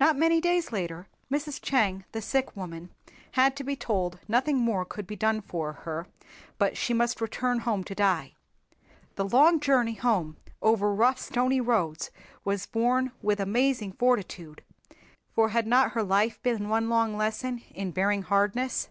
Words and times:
Not 0.00 0.16
many 0.16 0.40
days 0.40 0.72
later, 0.72 1.08
Mrs. 1.30 1.60
Chang, 1.60 2.06
the 2.12 2.22
sick 2.22 2.56
woman, 2.56 2.88
had 3.32 3.54
to 3.56 3.64
be 3.64 3.76
told 3.76 4.18
nothing 4.26 4.56
more 4.56 4.86
could 4.86 5.06
be 5.06 5.14
done 5.14 5.42
for 5.42 5.74
her 5.84 6.06
but 6.56 6.78
she 6.78 6.94
must 6.94 7.20
return 7.20 7.58
home 7.58 7.84
to 7.84 7.94
die. 7.94 8.32
The 9.16 9.28
long 9.28 9.60
journey 9.60 9.92
home 9.92 10.38
over 10.62 10.94
rough 10.94 11.18
stony 11.18 11.60
roads 11.60 12.10
was 12.46 12.64
borne 12.64 13.12
with 13.20 13.40
amazing 13.40 13.92
fortitude, 13.92 14.62
for 15.34 15.50
had 15.50 15.66
not 15.66 15.92
her 15.92 16.02
life 16.02 16.42
been 16.42 16.70
one 16.70 16.88
long 16.88 17.14
lesson 17.14 17.60
in 17.74 17.90
bearing 17.90 18.22
hardness. 18.22 18.88